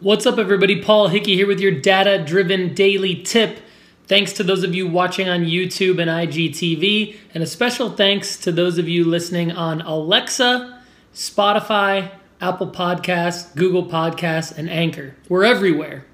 [0.00, 0.80] What's up, everybody?
[0.80, 3.58] Paul Hickey here with your data driven daily tip.
[4.06, 8.52] Thanks to those of you watching on YouTube and IGTV, and a special thanks to
[8.52, 10.80] those of you listening on Alexa,
[11.12, 15.16] Spotify, Apple Podcasts, Google Podcasts, and Anchor.
[15.28, 16.06] We're everywhere.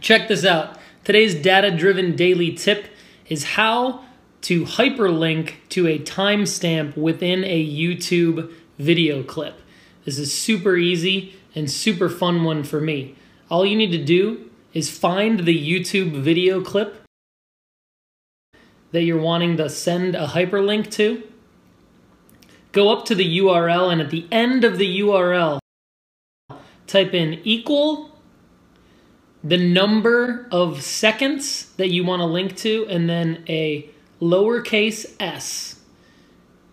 [0.00, 0.78] Check this out.
[1.04, 2.86] Today's data driven daily tip
[3.28, 4.04] is how
[4.40, 9.60] to hyperlink to a timestamp within a YouTube video clip.
[10.04, 13.14] This is super easy and super fun one for me.
[13.50, 17.02] All you need to do is find the YouTube video clip
[18.90, 21.22] that you're wanting to send a hyperlink to.
[22.72, 25.58] Go up to the URL and at the end of the URL,
[26.86, 28.10] type in equal
[29.44, 33.88] the number of seconds that you want to link to and then a
[34.20, 35.80] lowercase s.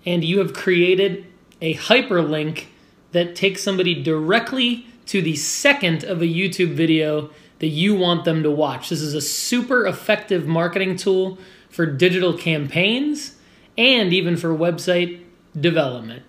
[0.06, 1.26] And you have created
[1.62, 2.66] a hyperlink
[3.12, 8.44] that takes somebody directly to the second of a YouTube video that you want them
[8.44, 8.90] to watch.
[8.90, 11.38] This is a super effective marketing tool
[11.70, 13.36] for digital campaigns
[13.78, 15.22] and even for website
[15.60, 16.24] development.